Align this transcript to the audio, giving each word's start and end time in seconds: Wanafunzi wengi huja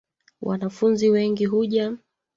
Wanafunzi 0.41 1.09
wengi 1.09 1.45
huja 1.45 1.97